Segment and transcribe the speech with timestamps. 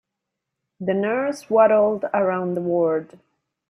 [0.79, 3.19] The nurse waddled around the ward.